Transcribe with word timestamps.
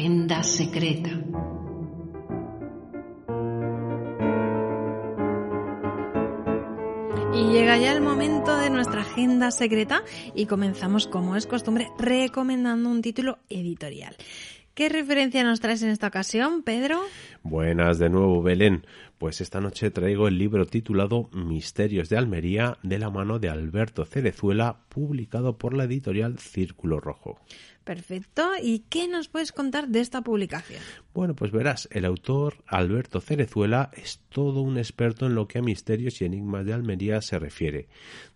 Agenda 0.00 0.42
secreta. 0.42 1.10
Y 7.34 7.52
llega 7.52 7.76
ya 7.76 7.92
el 7.92 8.00
momento 8.00 8.56
de 8.56 8.70
nuestra 8.70 9.02
agenda 9.02 9.50
secreta 9.50 10.02
y 10.34 10.46
comenzamos, 10.46 11.06
como 11.06 11.36
es 11.36 11.46
costumbre, 11.46 11.90
recomendando 11.98 12.88
un 12.88 13.02
título 13.02 13.40
editorial. 13.50 14.16
¿Qué 14.72 14.88
referencia 14.88 15.44
nos 15.44 15.60
traes 15.60 15.82
en 15.82 15.90
esta 15.90 16.06
ocasión, 16.06 16.62
Pedro? 16.62 17.02
Buenas 17.42 17.98
de 17.98 18.08
nuevo, 18.08 18.40
Belén. 18.40 18.86
Pues 19.20 19.42
esta 19.42 19.60
noche 19.60 19.90
traigo 19.90 20.28
el 20.28 20.38
libro 20.38 20.64
titulado 20.64 21.28
Misterios 21.34 22.08
de 22.08 22.16
Almería 22.16 22.78
de 22.82 22.98
la 22.98 23.10
mano 23.10 23.38
de 23.38 23.50
Alberto 23.50 24.06
Cerezuela, 24.06 24.86
publicado 24.88 25.58
por 25.58 25.74
la 25.74 25.84
editorial 25.84 26.38
Círculo 26.38 27.00
Rojo. 27.00 27.38
Perfecto. 27.84 28.52
¿Y 28.62 28.80
qué 28.90 29.08
nos 29.08 29.28
puedes 29.28 29.52
contar 29.52 29.88
de 29.88 30.00
esta 30.00 30.22
publicación? 30.22 30.80
Bueno, 31.12 31.34
pues 31.34 31.50
verás, 31.50 31.88
el 31.90 32.04
autor 32.04 32.62
Alberto 32.66 33.20
Cerezuela 33.20 33.90
es 33.94 34.20
todo 34.28 34.60
un 34.60 34.78
experto 34.78 35.26
en 35.26 35.34
lo 35.34 35.48
que 35.48 35.58
a 35.58 35.62
misterios 35.62 36.20
y 36.20 36.24
enigmas 36.24 36.64
de 36.64 36.72
Almería 36.72 37.20
se 37.20 37.38
refiere. 37.38 37.88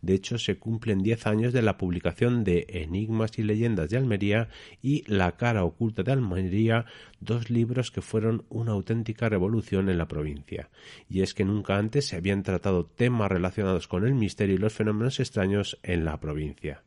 De 0.03 0.14
hecho, 0.14 0.39
se 0.39 0.58
cumplen 0.58 1.03
10 1.03 1.27
años 1.27 1.53
de 1.53 1.62
la 1.62 1.77
publicación 1.78 2.42
de 2.42 2.67
Enigmas 2.69 3.39
y 3.39 3.42
leyendas 3.42 3.91
de 3.91 3.97
Almería 3.97 4.48
y 4.83 5.05
La 5.06 5.36
cara 5.36 5.64
oculta 5.64 6.03
de 6.03 6.12
Almería, 6.12 6.86
dos 7.20 7.48
libros 7.48 7.91
que 7.91 8.03
fueron 8.03 8.45
una 8.48 8.73
auténtica 8.73 9.28
revolución 9.28 9.89
en 9.89 9.98
la 9.98 10.08
provincia. 10.08 10.69
Y 11.08 11.22
es 11.22 11.34
que 11.34 11.44
nunca 11.44 11.77
antes 11.77 12.06
se 12.06 12.17
habían 12.17 12.42
tratado 12.42 12.84
temas 12.86 13.30
relacionados 13.30 13.89
con 13.89 14.06
el 14.06 14.14
misterio 14.14 14.56
y 14.56 14.58
los 14.58 14.72
fenómenos 14.72 15.20
extraños 15.20 15.78
en 15.83 16.05
la 16.05 16.19
provincia. 16.20 16.83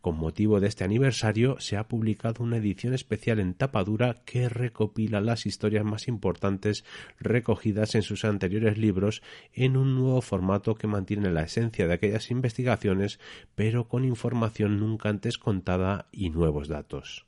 Con 0.00 0.16
motivo 0.16 0.60
de 0.60 0.68
este 0.68 0.84
aniversario 0.84 1.58
se 1.60 1.76
ha 1.76 1.88
publicado 1.88 2.42
una 2.42 2.58
edición 2.58 2.94
especial 2.94 3.40
en 3.40 3.54
tapadura 3.54 4.22
que 4.24 4.48
recopila 4.48 5.20
las 5.20 5.46
historias 5.46 5.84
más 5.84 6.08
importantes 6.08 6.84
recogidas 7.18 7.94
en 7.94 8.02
sus 8.02 8.24
anteriores 8.24 8.78
libros 8.78 9.22
en 9.52 9.76
un 9.76 9.94
nuevo 9.94 10.20
formato 10.20 10.74
que 10.74 10.86
mantiene 10.86 11.30
la 11.30 11.42
esencia 11.42 11.86
de 11.86 11.94
aquellas 11.94 12.30
investigaciones 12.30 13.18
pero 13.54 13.88
con 13.88 14.04
información 14.04 14.78
nunca 14.78 15.08
antes 15.08 15.38
contada 15.38 16.08
y 16.12 16.30
nuevos 16.30 16.68
datos. 16.68 17.26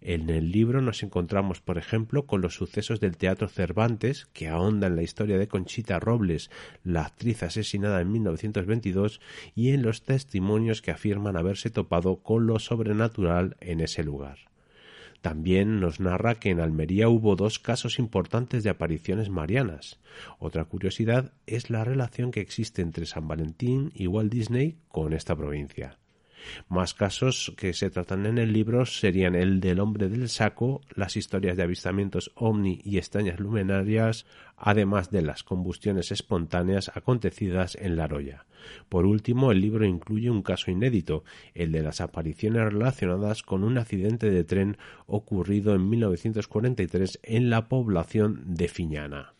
En 0.00 0.30
el 0.30 0.52
libro 0.52 0.80
nos 0.80 1.02
encontramos, 1.02 1.60
por 1.60 1.78
ejemplo, 1.78 2.26
con 2.26 2.40
los 2.40 2.54
sucesos 2.54 3.00
del 3.00 3.16
Teatro 3.16 3.48
Cervantes, 3.48 4.26
que 4.32 4.48
ahonda 4.48 4.86
en 4.86 4.96
la 4.96 5.02
historia 5.02 5.38
de 5.38 5.48
Conchita 5.48 5.98
Robles, 5.98 6.50
la 6.84 7.02
actriz 7.02 7.42
asesinada 7.42 8.00
en 8.00 8.12
1922, 8.12 9.20
y 9.54 9.70
en 9.70 9.82
los 9.82 10.02
testimonios 10.02 10.82
que 10.82 10.90
afirman 10.90 11.36
haberse 11.36 11.70
topado 11.70 12.22
con 12.22 12.46
lo 12.46 12.58
sobrenatural 12.58 13.56
en 13.60 13.80
ese 13.80 14.04
lugar. 14.04 14.38
También 15.20 15.80
nos 15.80 15.98
narra 15.98 16.36
que 16.36 16.50
en 16.50 16.60
Almería 16.60 17.08
hubo 17.08 17.34
dos 17.34 17.58
casos 17.58 17.98
importantes 17.98 18.62
de 18.62 18.70
apariciones 18.70 19.30
marianas. 19.30 19.98
Otra 20.38 20.64
curiosidad 20.64 21.32
es 21.46 21.70
la 21.70 21.82
relación 21.84 22.30
que 22.30 22.40
existe 22.40 22.82
entre 22.82 23.04
San 23.04 23.26
Valentín 23.26 23.90
y 23.94 24.06
Walt 24.06 24.32
Disney 24.32 24.78
con 24.88 25.12
esta 25.12 25.34
provincia. 25.34 25.98
Más 26.68 26.94
casos 26.94 27.52
que 27.56 27.72
se 27.72 27.90
tratan 27.90 28.26
en 28.26 28.38
el 28.38 28.52
libro 28.52 28.86
serían 28.86 29.34
el 29.34 29.60
del 29.60 29.80
hombre 29.80 30.08
del 30.08 30.28
saco, 30.28 30.80
las 30.94 31.16
historias 31.16 31.56
de 31.56 31.62
avistamientos 31.62 32.30
ovni 32.34 32.80
y 32.84 32.98
extrañas 32.98 33.40
luminarias, 33.40 34.26
además 34.56 35.10
de 35.10 35.22
las 35.22 35.42
combustiones 35.44 36.10
espontáneas 36.10 36.90
acontecidas 36.94 37.76
en 37.80 37.96
La 37.96 38.06
Roya. 38.06 38.46
Por 38.88 39.06
último, 39.06 39.52
el 39.52 39.60
libro 39.60 39.84
incluye 39.84 40.30
un 40.30 40.42
caso 40.42 40.70
inédito, 40.70 41.24
el 41.54 41.72
de 41.72 41.82
las 41.82 42.00
apariciones 42.00 42.72
relacionadas 42.72 43.42
con 43.42 43.64
un 43.64 43.78
accidente 43.78 44.30
de 44.30 44.44
tren 44.44 44.76
ocurrido 45.06 45.74
en 45.74 45.88
1943 45.88 47.20
en 47.22 47.50
la 47.50 47.68
población 47.68 48.42
de 48.46 48.68
Fiñana. 48.68 49.34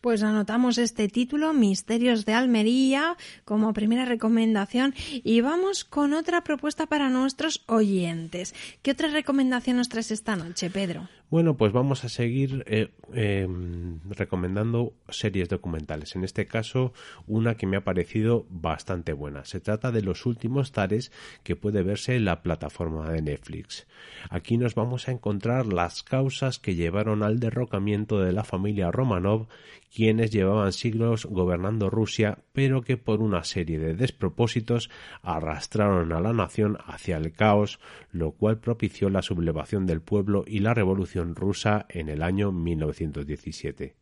Pues 0.00 0.22
anotamos 0.22 0.78
este 0.78 1.08
título, 1.08 1.52
Misterios 1.52 2.24
de 2.24 2.32
Almería, 2.32 3.18
como 3.44 3.74
primera 3.74 4.06
recomendación 4.06 4.94
y 4.96 5.42
vamos 5.42 5.84
con 5.84 6.14
otra 6.14 6.42
propuesta 6.42 6.86
para 6.86 7.10
nuestros 7.10 7.62
oyentes. 7.66 8.54
¿Qué 8.80 8.92
otra 8.92 9.08
recomendación 9.08 9.76
nos 9.76 9.90
traes 9.90 10.10
esta 10.10 10.36
noche, 10.36 10.70
Pedro? 10.70 11.06
Bueno, 11.30 11.56
pues 11.56 11.72
vamos 11.72 12.04
a 12.04 12.08
seguir 12.08 12.64
eh, 12.66 12.88
em, 13.12 14.00
recomendando 14.08 14.94
series 15.10 15.48
documentales. 15.48 16.16
En 16.16 16.24
este 16.24 16.46
caso, 16.46 16.92
una 17.28 17.54
que 17.54 17.68
me 17.68 17.76
ha 17.76 17.84
parecido 17.84 18.46
bastante 18.50 19.12
buena. 19.12 19.44
Se 19.44 19.60
trata 19.60 19.92
de 19.92 20.02
los 20.02 20.26
últimos 20.26 20.72
tares 20.72 21.12
que 21.44 21.54
puede 21.54 21.84
verse 21.84 22.16
en 22.16 22.24
la 22.24 22.42
plataforma 22.42 23.08
de 23.10 23.22
Netflix. 23.22 23.86
Aquí 24.28 24.56
nos 24.56 24.74
vamos 24.74 25.06
a 25.06 25.12
encontrar 25.12 25.66
las 25.66 26.02
causas 26.02 26.58
que 26.58 26.74
llevaron 26.74 27.22
al 27.22 27.38
derrocamiento 27.38 28.18
de 28.18 28.32
la 28.32 28.42
familia 28.42 28.90
Romanov 28.90 29.46
quienes 29.92 30.30
llevaban 30.30 30.72
siglos 30.72 31.26
gobernando 31.26 31.90
Rusia, 31.90 32.38
pero 32.52 32.82
que 32.82 32.96
por 32.96 33.20
una 33.20 33.44
serie 33.44 33.78
de 33.78 33.94
despropósitos 33.94 34.90
arrastraron 35.22 36.12
a 36.12 36.20
la 36.20 36.32
nación 36.32 36.78
hacia 36.86 37.16
el 37.16 37.32
caos, 37.32 37.80
lo 38.12 38.32
cual 38.32 38.58
propició 38.58 39.10
la 39.10 39.22
sublevación 39.22 39.86
del 39.86 40.00
pueblo 40.00 40.44
y 40.46 40.60
la 40.60 40.74
revolución 40.74 41.34
rusa 41.34 41.86
en 41.88 42.08
el 42.08 42.22
año 42.22 42.52
1917. 42.52 43.96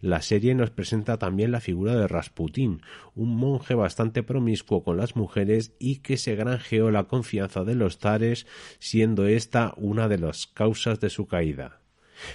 La 0.00 0.20
serie 0.20 0.54
nos 0.54 0.70
presenta 0.70 1.18
también 1.18 1.52
la 1.52 1.60
figura 1.60 1.94
de 1.94 2.08
Rasputín, 2.08 2.82
un 3.14 3.36
monje 3.36 3.74
bastante 3.74 4.22
promiscuo 4.22 4.82
con 4.82 4.96
las 4.96 5.16
mujeres 5.16 5.74
y 5.78 5.96
que 5.96 6.16
se 6.16 6.34
granjeó 6.34 6.90
la 6.90 7.04
confianza 7.04 7.64
de 7.64 7.74
los 7.74 7.98
zares, 7.98 8.46
siendo 8.78 9.26
esta 9.26 9.74
una 9.76 10.08
de 10.08 10.18
las 10.18 10.46
causas 10.46 11.00
de 11.00 11.10
su 11.10 11.26
caída. 11.26 11.80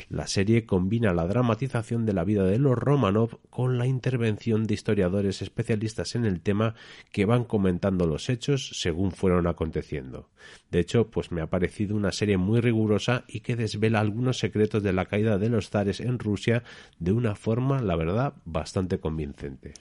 La 0.09 0.27
serie 0.27 0.65
combina 0.65 1.13
la 1.13 1.27
dramatización 1.27 2.05
de 2.05 2.13
la 2.13 2.23
vida 2.23 2.45
de 2.45 2.59
los 2.59 2.77
Romanov 2.77 3.39
con 3.49 3.77
la 3.77 3.87
intervención 3.87 4.65
de 4.65 4.73
historiadores 4.73 5.41
especialistas 5.41 6.15
en 6.15 6.25
el 6.25 6.41
tema 6.41 6.75
que 7.11 7.25
van 7.25 7.43
comentando 7.43 8.05
los 8.05 8.29
hechos 8.29 8.69
según 8.79 9.11
fueron 9.11 9.47
aconteciendo. 9.47 10.29
De 10.71 10.79
hecho, 10.79 11.09
pues 11.09 11.31
me 11.31 11.41
ha 11.41 11.49
parecido 11.49 11.95
una 11.95 12.11
serie 12.11 12.37
muy 12.37 12.59
rigurosa 12.61 13.23
y 13.27 13.39
que 13.39 13.55
desvela 13.55 13.99
algunos 13.99 14.37
secretos 14.39 14.83
de 14.83 14.93
la 14.93 15.05
caída 15.05 15.37
de 15.37 15.49
los 15.49 15.69
zares 15.69 15.99
en 15.99 16.19
Rusia 16.19 16.63
de 16.99 17.11
una 17.11 17.35
forma, 17.35 17.81
la 17.81 17.95
verdad, 17.95 18.33
bastante 18.45 18.99
convincente. 18.99 19.73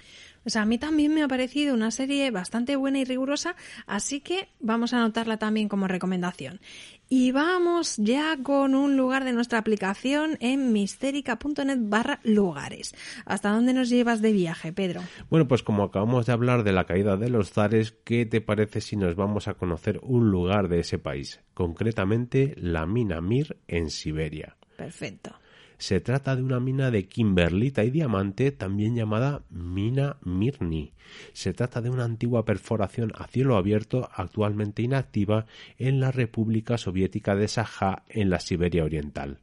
Pues 0.44 0.56
a 0.56 0.65
mí 0.66 0.78
también 0.78 1.12
me 1.12 1.22
ha 1.22 1.28
parecido 1.28 1.75
una 1.75 1.91
serie 1.91 2.31
bastante 2.31 2.77
buena 2.77 2.99
y 2.99 3.05
rigurosa, 3.05 3.56
así 3.87 4.21
que 4.21 4.49
vamos 4.60 4.93
a 4.93 4.99
anotarla 4.99 5.38
también 5.38 5.69
como 5.69 5.88
recomendación. 5.88 6.60
Y 7.09 7.32
vamos 7.32 7.97
ya 7.97 8.37
con 8.43 8.75
un 8.75 8.97
lugar 8.97 9.25
de 9.25 9.32
nuestra 9.32 9.59
aplicación 9.59 10.37
en 10.41 10.72
mistérica.net 10.72 11.78
barra 11.81 12.21
lugares. 12.25 12.94
¿Hasta 13.25 13.50
dónde 13.50 13.72
nos 13.72 13.88
llevas 13.88 14.21
de 14.21 14.32
viaje, 14.32 14.72
Pedro? 14.72 15.00
Bueno, 15.31 15.49
pues 15.49 15.62
como 15.62 15.82
acabamos 15.82 16.27
de 16.27 16.32
hablar 16.32 16.62
de 16.62 16.73
la 16.73 16.85
caída 16.85 17.17
de 17.17 17.31
los 17.31 17.50
zares, 17.50 17.93
¿qué 18.05 18.26
te 18.26 18.41
parece 18.41 18.81
si 18.81 18.96
nos 18.96 19.17
vamos 19.17 19.49
a 19.49 19.55
conocer 19.55 19.99
un 20.02 20.31
lugar 20.31 20.69
de 20.69 20.81
ese 20.81 20.99
país? 20.99 21.41
Concretamente 21.55 22.55
la 22.58 22.87
mina 22.87 23.20
Mir 23.20 23.56
en 23.67 23.91
Siberia. 23.91 24.56
Perfecto. 24.76 25.35
Se 25.79 26.00
trata 26.00 26.37
de 26.37 26.43
una 26.43 26.61
mina 26.61 26.91
de 26.91 27.06
kimberlita 27.06 27.85
y 27.85 27.91
diamante, 27.91 28.53
también 28.53 28.94
llamada 28.94 29.43
mina 29.50 30.17
Mirni. 30.23 30.93
Se 31.32 31.53
trata 31.53 31.81
de 31.81 31.91
una 31.91 32.05
antigua 32.05 32.44
perforación 32.44 33.12
a 33.17 33.26
cielo 33.26 33.56
abierto 33.56 34.09
actualmente 34.15 34.82
inactiva 34.82 35.47
en 35.79 36.00
la 36.00 36.12
República 36.12 36.79
Soviética 36.79 37.35
de 37.35 37.49
Sajá 37.49 38.05
en 38.09 38.31
la 38.31 38.41
Siberia 38.41 38.85
Oriental. 38.85 39.41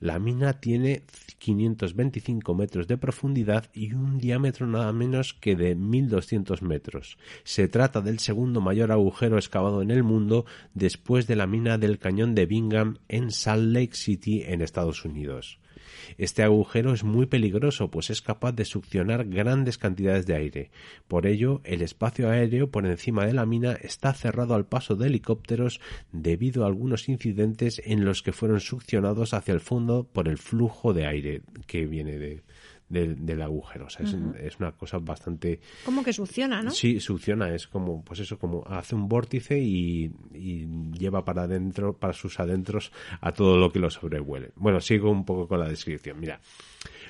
La 0.00 0.18
mina 0.18 0.54
tiene 0.60 1.02
525 1.38 2.54
metros 2.54 2.86
de 2.86 2.96
profundidad 2.96 3.70
y 3.72 3.92
un 3.92 4.18
diámetro 4.18 4.66
nada 4.66 4.92
menos 4.92 5.34
que 5.34 5.54
de 5.54 5.74
1200 5.74 6.62
metros. 6.62 7.18
Se 7.44 7.68
trata 7.68 8.00
del 8.00 8.18
segundo 8.18 8.60
mayor 8.60 8.92
agujero 8.92 9.36
excavado 9.36 9.82
en 9.82 9.90
el 9.90 10.02
mundo 10.02 10.46
después 10.74 11.26
de 11.26 11.36
la 11.36 11.46
mina 11.46 11.78
del 11.78 11.98
cañón 11.98 12.34
de 12.34 12.46
Bingham 12.46 12.98
en 13.08 13.30
Salt 13.30 13.72
Lake 13.72 13.94
City 13.94 14.42
en 14.46 14.62
Estados 14.62 15.04
Unidos 15.04 15.58
Este 16.18 16.42
agujero 16.42 16.92
es 16.92 17.04
muy 17.04 17.26
peligroso, 17.26 17.90
pues 17.90 18.10
es 18.10 18.22
capaz 18.22 18.52
de 18.52 18.64
succionar 18.64 19.26
grandes 19.26 19.78
cantidades 19.78 20.26
de 20.26 20.34
aire. 20.34 20.70
Por 21.08 21.26
ello, 21.26 21.60
el 21.64 21.82
espacio 21.82 22.30
aéreo 22.30 22.70
por 22.70 22.86
encima 22.86 23.26
de 23.26 23.32
la 23.32 23.46
mina 23.46 23.72
está 23.72 24.12
cerrado 24.12 24.54
al 24.54 24.66
paso 24.66 24.96
de 24.96 25.06
helicópteros 25.06 25.80
debido 26.12 26.64
a 26.64 26.66
algunos 26.66 27.08
incidentes 27.08 27.80
en 27.84 28.04
los 28.04 28.22
que 28.22 28.32
fueron 28.32 28.60
succionados 28.60 29.34
hacia 29.34 29.54
el 29.54 29.60
fondo 29.60 30.04
por 30.04 30.28
el 30.28 30.38
flujo 30.38 30.92
de 30.92 31.06
aire 31.06 31.42
que 31.66 31.86
viene 31.86 32.18
de, 32.18 32.42
del, 32.88 33.42
agujero. 33.42 33.86
O 33.86 33.90
sea, 33.90 34.06
es, 34.06 34.58
una 34.58 34.72
cosa 34.72 34.98
bastante... 34.98 35.60
Como 35.84 36.02
que 36.02 36.12
succiona, 36.12 36.62
¿no? 36.62 36.70
Sí, 36.70 37.00
succiona. 37.00 37.54
Es 37.54 37.66
como, 37.66 38.02
pues 38.04 38.20
eso, 38.20 38.38
como 38.38 38.64
hace 38.66 38.94
un 38.94 39.08
vórtice 39.08 39.58
y, 39.58 40.10
lleva 40.92 41.24
para 41.24 41.42
adentro, 41.42 41.96
para 41.96 42.12
sus 42.12 42.38
adentros, 42.40 42.92
a 43.20 43.32
todo 43.32 43.58
lo 43.58 43.70
que 43.70 43.78
lo 43.78 43.90
sobrevuele. 43.90 44.50
Bueno, 44.56 44.80
sigo 44.80 45.10
un 45.10 45.24
poco 45.24 45.48
con 45.48 45.60
la 45.60 45.68
descripción. 45.68 46.20
Mira. 46.20 46.40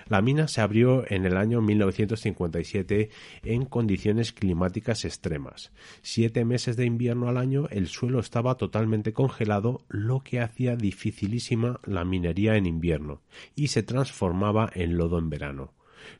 La 0.08 0.22
mina 0.22 0.46
se 0.46 0.60
abrió 0.60 1.04
en 1.10 1.26
el 1.26 1.36
año 1.36 1.60
1957 1.60 3.10
en 3.42 3.64
condiciones 3.64 4.32
climáticas 4.32 5.04
extremas. 5.04 5.72
Siete 6.02 6.44
meses 6.44 6.76
de 6.76 6.84
invierno 6.84 7.28
al 7.28 7.36
año 7.36 7.66
el 7.70 7.88
suelo 7.88 8.20
estaba 8.20 8.56
totalmente 8.56 9.12
congelado, 9.12 9.84
lo 9.88 10.20
que 10.20 10.40
hacía 10.40 10.76
dificilísima 10.76 11.80
la 11.84 12.04
minería 12.04 12.56
en 12.56 12.66
invierno, 12.66 13.22
y 13.56 13.68
se 13.68 13.82
transformaba 13.82 14.70
en 14.74 14.96
lodo 14.96 15.18
en 15.18 15.28
verano. 15.28 15.72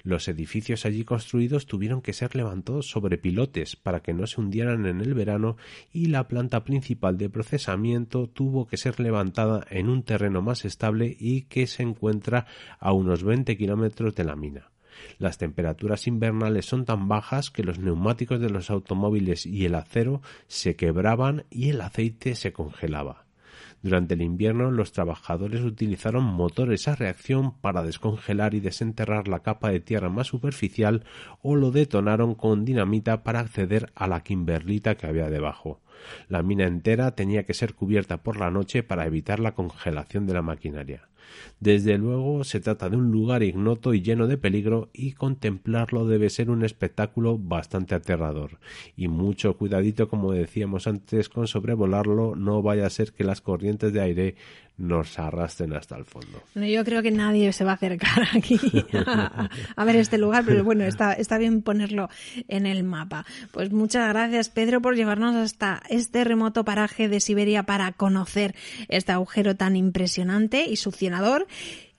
Los 0.03 0.29
edificios 0.29 0.87
allí 0.87 1.05
construidos 1.05 1.67
tuvieron 1.67 2.03
que 2.03 2.13
ser 2.13 2.35
levantados 2.37 2.89
sobre 2.89 3.19
pilotes 3.19 3.77
para 3.77 4.01
que 4.01 4.15
no 4.15 4.27
se 4.27 4.41
hundieran 4.41 4.87
en 4.87 5.01
el 5.01 5.15
verano 5.15 5.57
y 5.93 6.07
la 6.07 6.29
planta 6.29 6.65
principal 6.65 7.19
de 7.19 7.31
procesamiento 7.31 8.29
tuvo 8.29 8.67
que 8.67 8.77
ser 8.77 9.01
levantada 9.01 9.67
en 9.71 9.89
un 9.89 10.03
terreno 10.03 10.43
más 10.43 10.65
estable 10.65 11.17
y 11.19 11.43
que 11.43 11.67
se 11.67 11.83
encuentra 11.83 12.47
a 12.79 12.93
unos 12.93 13.23
20 13.23 13.57
kilómetros 13.57 14.15
de 14.15 14.25
la 14.25 14.37
mina. 14.37 14.71
Las 15.19 15.39
temperaturas 15.39 16.07
invernales 16.07 16.67
son 16.67 16.85
tan 16.85 17.09
bajas 17.09 17.51
que 17.51 17.63
los 17.63 17.79
neumáticos 17.79 18.41
de 18.41 18.51
los 18.51 18.71
automóviles 18.71 19.47
y 19.47 19.67
el 19.67 19.75
acero 19.75 20.23
se 20.47 20.77
quebraban 20.77 21.45
y 21.51 21.71
el 21.71 21.81
aceite 21.81 22.35
se 22.35 22.53
congelaba. 22.53 23.26
Durante 23.87 24.15
el 24.15 24.23
invierno 24.23 24.73
los 24.73 24.91
trabajadores 24.91 25.63
utilizaron 25.63 26.25
motores 26.25 26.89
a 26.89 26.97
reacción 26.97 27.53
para 27.61 27.85
descongelar 27.85 28.53
y 28.55 28.59
desenterrar 28.59 29.29
la 29.29 29.45
capa 29.45 29.71
de 29.71 29.79
tierra 29.79 30.09
más 30.09 30.27
superficial 30.27 31.05
o 31.41 31.55
lo 31.55 31.71
detonaron 31.71 32.35
con 32.35 32.65
dinamita 32.65 33.23
para 33.23 33.39
acceder 33.39 33.93
a 33.95 34.09
la 34.09 34.25
kimberlita 34.25 34.97
que 34.97 35.07
había 35.07 35.31
debajo. 35.31 35.79
La 36.29 36.43
mina 36.43 36.67
entera 36.67 37.15
tenía 37.15 37.45
que 37.45 37.55
ser 37.55 37.75
cubierta 37.75 38.25
por 38.25 38.39
la 38.39 38.51
noche 38.51 38.83
para 38.83 39.07
evitar 39.07 39.39
la 39.39 39.55
congelación 39.55 40.27
de 40.27 40.35
la 40.35 40.43
maquinaria. 40.43 41.07
Desde 41.61 41.99
luego 41.99 42.45
se 42.45 42.61
trata 42.61 42.91
de 42.91 42.97
un 42.97 43.11
lugar 43.11 43.43
ignoto 43.43 43.95
y 43.95 44.03
lleno 44.03 44.27
de 44.27 44.37
peligro 44.37 44.91
y 44.93 45.13
contemplarlo 45.13 46.07
debe 46.07 46.31
ser 46.31 46.51
un 46.51 46.65
espectáculo 46.65 47.39
bastante 47.39 47.95
aterrador. 47.95 48.59
Y 48.97 49.09
mucho 49.09 49.57
cuidadito, 49.57 50.09
como 50.09 50.33
decíamos 50.33 50.87
antes, 50.87 51.29
con 51.29 51.47
sobrevolarlo, 51.47 52.37
no 52.37 52.63
vaya 52.63 52.87
a 52.87 52.91
ser 52.91 53.13
que 53.13 53.25
las 53.25 53.41
corrientes 53.41 53.93
de 53.93 54.01
aire 54.01 54.35
nos 54.79 55.19
arrastren 55.19 55.73
hasta 55.73 55.97
el 55.97 56.05
fondo. 56.05 56.43
yo 56.55 56.85
creo 56.85 57.03
que 57.03 57.11
nadie 57.11 57.53
se 57.53 57.65
va 57.65 57.73
a 57.73 57.75
acercar 57.75 58.29
aquí 58.35 58.59
a, 59.77 59.85
ver 59.85 59.97
este 59.97 60.19
lugar, 60.19 60.45
pero 60.45 60.65
bueno, 60.65 60.85
está, 60.85 61.13
está 61.13 61.39
bien 61.39 61.63
ponerlo 61.63 62.09
en 62.49 62.67
el 62.67 62.85
mapa. 62.85 63.25
Pues 63.53 63.73
muchas 63.73 64.09
gracias, 64.09 64.49
Pedro, 64.49 64.83
por 64.83 64.95
llevarnos 64.95 65.35
hasta 65.35 65.83
este 65.89 66.25
remoto 66.25 66.65
paraje 66.65 67.09
de 67.09 67.21
Siberia 67.21 67.63
para 67.63 67.93
conocer 67.93 68.55
este 68.89 69.13
agujero 69.13 69.57
tan 69.57 69.77
impresionante 69.77 70.67
y 70.67 70.77
succionador. 70.77 71.47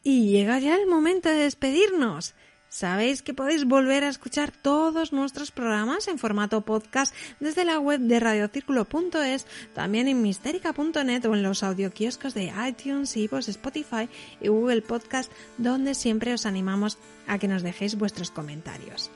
Y 0.04 0.30
llega 0.30 0.60
ya 0.60 0.76
el 0.76 0.88
momento 0.88 1.30
de 1.30 1.36
despedirnos. 1.36 2.36
Sabéis 2.70 3.22
que 3.22 3.34
podéis 3.34 3.66
volver 3.66 4.04
a 4.04 4.10
escuchar 4.10 4.52
todos 4.52 5.14
nuestros 5.14 5.52
programas 5.52 6.08
en 6.08 6.20
formato 6.20 6.62
podcast 6.62 7.16
desde 7.40 7.64
la 7.64 7.80
web 7.80 8.02
de 8.02 8.20
radiocírculo.es, 8.20 9.46
también 9.74 10.08
en 10.08 10.22
misterica.net 10.22 11.26
o 11.26 11.34
en 11.34 11.44
los 11.44 11.64
audioquioscos 11.64 12.34
de 12.34 12.52
iTunes, 12.68 13.16
Ivos, 13.16 13.48
Spotify 13.48 14.10
y 14.42 14.50
Google 14.50 14.82
Podcast, 14.82 15.32
donde 15.58 15.96
siempre 15.96 16.34
os 16.34 16.46
animamos 16.46 16.98
a 17.26 17.40
que 17.40 17.48
nos 17.48 17.64
dejéis 17.64 17.96
vuestros 17.96 18.32
comentarios. 18.32 19.10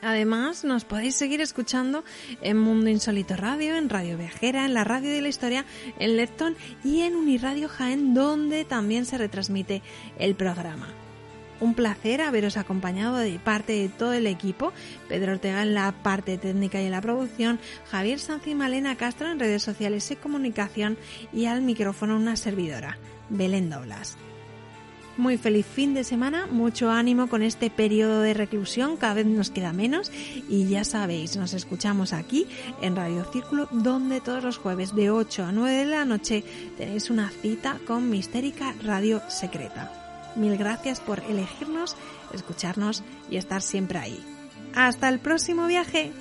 Además, 0.00 0.62
nos 0.62 0.84
podéis 0.84 1.16
seguir 1.16 1.40
escuchando 1.40 2.04
en 2.40 2.56
Mundo 2.56 2.88
Insólito 2.88 3.34
Radio, 3.34 3.76
en 3.76 3.88
Radio 3.88 4.16
Viajera, 4.16 4.64
en 4.64 4.74
la 4.74 4.84
Radio 4.84 5.10
de 5.10 5.20
la 5.20 5.28
Historia, 5.28 5.64
en 5.98 6.16
Lepton 6.16 6.56
y 6.84 7.00
en 7.00 7.16
Uniradio 7.16 7.68
Jaén, 7.68 8.14
donde 8.14 8.64
también 8.64 9.04
se 9.04 9.18
retransmite 9.18 9.82
el 10.18 10.36
programa. 10.36 10.86
Un 11.60 11.74
placer 11.74 12.20
haberos 12.20 12.56
acompañado 12.56 13.16
de 13.16 13.38
parte 13.38 13.72
de 13.72 13.88
todo 13.88 14.12
el 14.12 14.26
equipo, 14.26 14.72
Pedro 15.08 15.32
Ortega 15.32 15.62
en 15.62 15.74
la 15.74 15.92
parte 15.92 16.38
técnica 16.38 16.80
y 16.80 16.86
en 16.86 16.92
la 16.92 17.00
producción, 17.00 17.58
Javier 17.90 18.20
Sanz 18.20 18.46
y 18.46 18.54
Malena 18.54 18.96
Castro 18.96 19.30
en 19.30 19.40
redes 19.40 19.62
sociales 19.62 20.10
y 20.10 20.16
comunicación 20.16 20.96
y 21.32 21.46
al 21.46 21.62
micrófono 21.62 22.16
una 22.16 22.36
servidora, 22.36 22.98
Belén 23.28 23.70
Doblas. 23.70 24.16
Muy 25.18 25.36
feliz 25.36 25.66
fin 25.66 25.94
de 25.94 26.04
semana, 26.04 26.46
mucho 26.46 26.92
ánimo 26.92 27.28
con 27.28 27.42
este 27.42 27.70
periodo 27.70 28.22
de 28.22 28.34
reclusión, 28.34 28.96
cada 28.96 29.14
vez 29.14 29.26
nos 29.26 29.50
queda 29.50 29.72
menos 29.72 30.12
y 30.48 30.68
ya 30.68 30.84
sabéis, 30.84 31.36
nos 31.36 31.54
escuchamos 31.54 32.12
aquí 32.12 32.46
en 32.82 32.94
Radio 32.94 33.24
Círculo, 33.24 33.68
donde 33.72 34.20
todos 34.20 34.44
los 34.44 34.58
jueves 34.58 34.94
de 34.94 35.10
8 35.10 35.46
a 35.46 35.50
9 35.50 35.76
de 35.76 35.86
la 35.86 36.04
noche 36.04 36.44
tenéis 36.76 37.10
una 37.10 37.30
cita 37.30 37.78
con 37.84 38.08
Mistérica 38.08 38.76
Radio 38.84 39.20
Secreta. 39.28 40.07
Mil 40.36 40.56
gracias 40.56 41.00
por 41.00 41.20
elegirnos, 41.20 41.96
escucharnos 42.32 43.02
y 43.30 43.36
estar 43.36 43.62
siempre 43.62 43.98
ahí. 43.98 44.24
Hasta 44.74 45.08
el 45.08 45.18
próximo 45.18 45.66
viaje. 45.66 46.12